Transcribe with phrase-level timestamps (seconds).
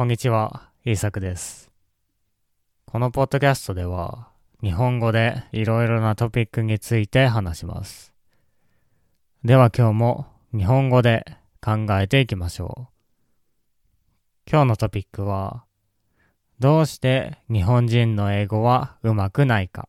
[0.00, 1.70] こんにちは、イーサクです。
[2.86, 4.30] このポッドキャストでは、
[4.62, 8.14] 日本語でいろいろなトピックについて話します。
[9.44, 10.26] では今日も
[10.56, 11.26] 日本語で
[11.60, 14.50] 考えていきましょう。
[14.50, 15.64] 今日のトピックは、
[16.60, 19.86] どうして日本人の英語は上手くないか？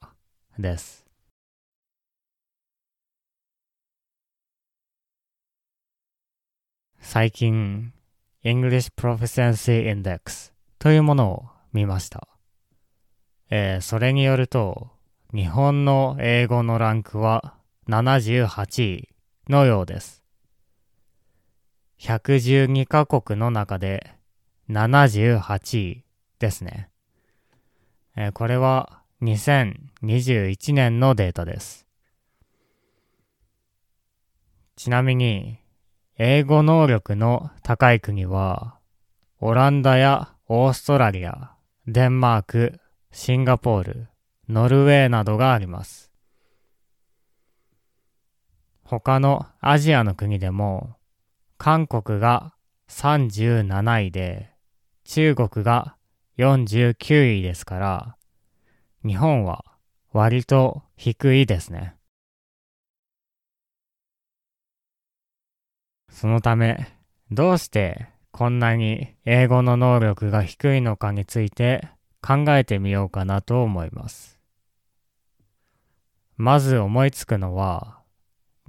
[0.60, 1.06] です。
[7.00, 7.94] 最近、
[8.44, 12.28] English Proficiency Index というものを見ました。
[13.50, 14.90] えーそれによると、
[15.34, 17.54] 日本の英語のランクは
[17.88, 19.10] 78位
[19.48, 20.24] のようです。
[22.00, 24.16] 112カ国の中で
[24.70, 26.04] 78位
[26.40, 26.90] ですね。
[28.16, 31.86] えーこれは2021年のデータです。
[34.76, 35.61] ちなみに、
[36.24, 38.78] 英語能力の高い国は、
[39.40, 41.56] オランダやオーストラリア、
[41.88, 42.80] デンマーク、
[43.12, 44.08] シンガポール、
[44.48, 46.12] ノルウェーなどがあります。
[48.84, 50.96] 他のアジアの国でも、
[51.58, 52.54] 韓国が
[52.88, 54.52] 37位で、
[55.04, 55.96] 中国が
[56.38, 58.16] 49位ですから、
[59.04, 59.66] 日本は
[60.14, 61.96] 割と低いですね。
[66.12, 66.88] そのため、
[67.32, 71.88] どうしてこんなに英語の能力が低いのかについて
[72.22, 74.40] 考えてみようかなと思います。
[76.38, 78.00] まず思いつくのは、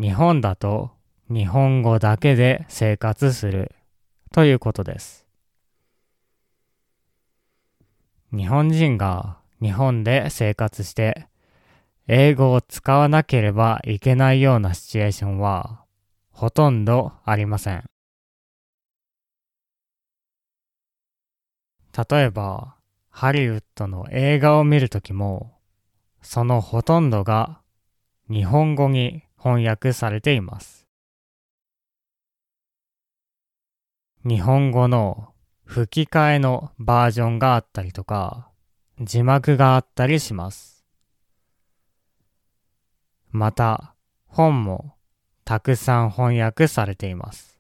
[0.01, 0.93] 日本だと
[1.29, 3.75] 日本語だけで生活する
[4.33, 5.27] ということです。
[8.35, 11.27] 日本人が日本で生活して
[12.09, 15.82] 英語を使わなければいけないようなシチュエーションは
[16.43, 17.85] ほとんどありません。
[21.97, 22.75] 例えば、
[23.11, 25.61] ハリウッドの映画を見るときも、
[26.21, 27.61] そのほとんどが
[28.29, 30.89] 日本語に翻訳されています。
[34.27, 35.29] 日本語の
[35.65, 38.51] 吹き替えのバージョンがあったりとか、
[39.01, 40.85] 字幕があったりします。
[43.31, 43.95] また、
[44.27, 44.97] 本も
[45.45, 47.59] たくさん翻訳されています。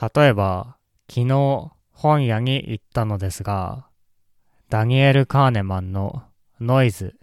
[0.00, 0.76] 例えば、
[1.08, 3.86] 昨日本屋に行ったのですが、
[4.68, 6.24] ダニエル・カーネマンの
[6.60, 7.18] ノイズ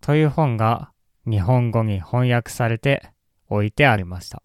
[0.00, 0.92] という本が
[1.24, 3.12] 日本語に翻訳されて
[3.48, 4.42] 置いてありました。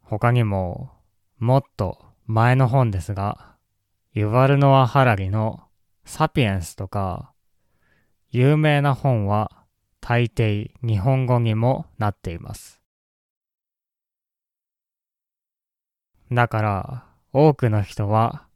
[0.00, 0.90] 他にも、
[1.38, 3.56] もっと前の本ですが、
[4.12, 5.60] ユバルノア・ハラリの
[6.04, 7.31] サピエンスとか、
[8.34, 9.50] 有名な本は
[10.00, 12.80] 大抵日本語にもなっています。
[16.30, 17.04] だから
[17.34, 18.46] 多くの人は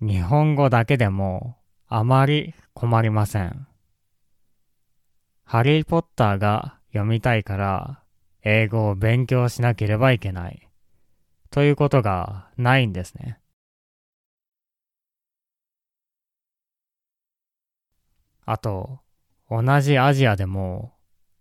[0.00, 3.68] 日本語だけでもあまり困りません。
[5.44, 8.02] ハリーポッターが読みたいから
[8.42, 10.68] 英語を勉強しなければいけない
[11.50, 13.38] ということがないんですね。
[18.44, 18.98] あと、
[19.50, 20.92] 同じアジアでも、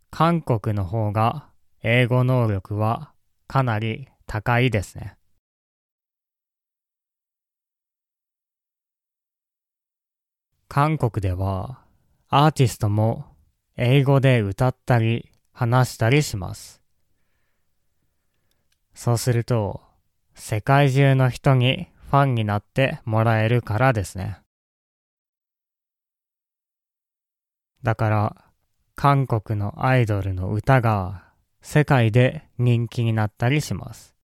[0.09, 1.49] 韓国の方が
[1.83, 3.13] 英語能力は
[3.47, 5.15] かなり高いですね。
[10.67, 11.79] 韓国では
[12.27, 13.25] アーティストも
[13.75, 16.81] 英語で歌ったり話したりします。
[18.95, 19.81] そうすると、
[20.33, 24.39] 世界中の人にファンになってもらえるからですね。
[27.83, 28.45] だから、
[28.95, 31.23] 韓国のアイドルの歌が
[31.61, 34.15] 世界で人気になったりします。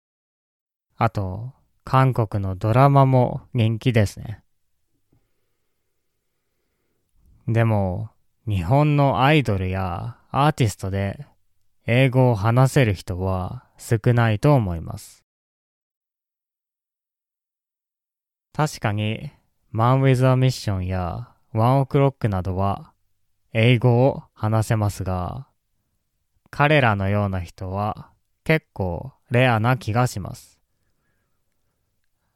[0.97, 1.53] あと、
[1.85, 4.41] 韓国のドラマも人気ですね。
[7.47, 8.09] でも、
[8.47, 11.25] 日本のアイドルやアーティストで
[11.85, 15.23] 英語を話せる人は少ないと思います。
[18.51, 19.31] 確かに、
[19.73, 22.94] Man with a Mission や One O'Clock などは
[23.57, 25.47] 英語を話せますが、
[26.49, 28.09] 彼らのような人は
[28.43, 30.59] 結構レアな気がします。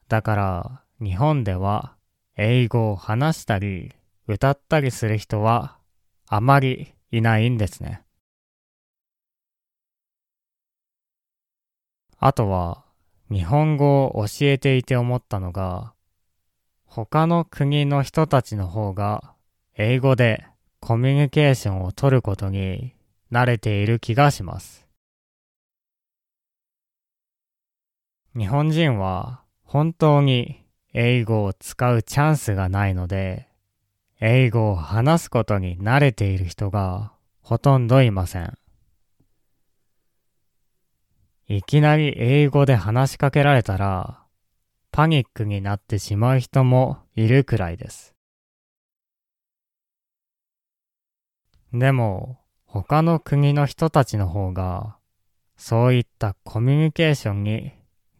[0.07, 1.97] だから日本では
[2.37, 3.91] 英語を話したり
[4.27, 5.77] 歌ったりする人は
[6.25, 8.01] あまりいないんですね。
[12.17, 12.85] あとは
[13.29, 15.91] 日本語を教えていて思ったのが
[16.85, 19.33] 他の国の人たちの方が
[19.75, 20.48] 英語で
[20.79, 22.95] コミュニケーションを取ることに
[23.31, 24.87] 慣れている気がします。
[28.37, 33.47] 日本人は本当に英語を使うチャンスがないので、
[34.19, 38.57] 英語を話すことに慣れている人がほとんどいません。
[41.47, 44.23] いきなり英語で話しかけられたら、
[44.91, 48.13] パニックになってしまう人もいるくらいです。
[51.73, 54.97] でも、他の国の人たちの方が、
[55.57, 57.73] そういったコミュニケーションに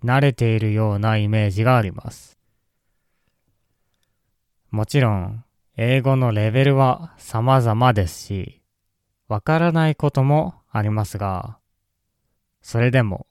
[0.03, 2.37] 慣れているようなイメージがあります。
[4.69, 5.43] もちろん、
[5.77, 8.61] 英語のレベルは様々ですし、
[9.27, 11.57] わからないこともありますが、
[12.61, 13.25] それでも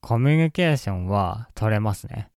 [0.00, 2.30] コミュニケーションは取れますね。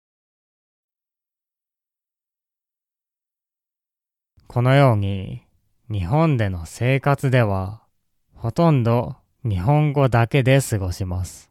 [4.48, 5.42] このように
[5.90, 7.82] 日本での生活では
[8.32, 11.50] ほとんど日本語だけで過ごします。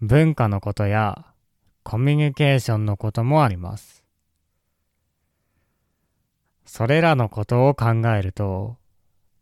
[0.00, 1.26] 文化のことや
[1.82, 4.02] コミュニケーションのこともあります。
[6.64, 8.78] それらのことを考えると、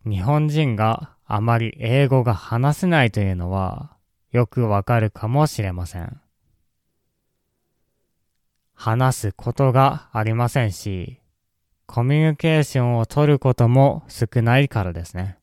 [0.04, 3.96] 日本人があまり英語が話せないというのは
[4.32, 6.20] よくわかるかもしれません。
[8.74, 11.20] 話すことがありませんし、
[11.86, 15.38] コミュニケーションを取ることも少ないからですね。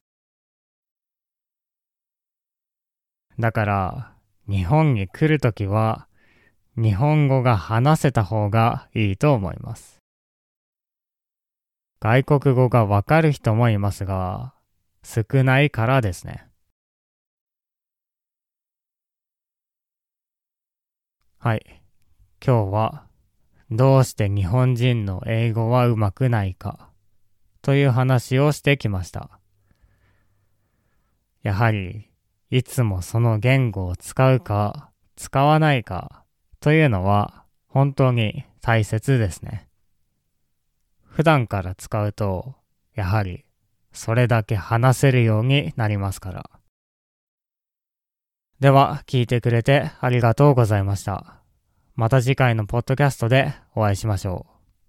[3.39, 4.13] だから、
[4.47, 6.07] 日本に来るときは、
[6.75, 9.99] 日本語が話せた方がいいと思います。
[11.99, 14.53] 外国語がわかる人もいますが、
[15.03, 16.47] 少ないからですね。
[21.37, 21.81] はい。
[22.43, 23.10] 今日は
[23.71, 26.89] どうして日本人の英語はうまくないか？
[27.61, 29.39] という話をしてきました。
[31.41, 32.09] やはり
[32.49, 36.25] いつもその言語を使うか使わないか
[36.59, 39.69] というのは本当に大切ですね。
[41.03, 42.55] 普段から使うと
[42.93, 43.45] やはり
[43.93, 46.49] それだけ話せるようになりますから。
[48.59, 51.40] では、聞いてくれてありがとうございました。
[52.01, 54.50] また次回のポッドキャストでお会いしましょう。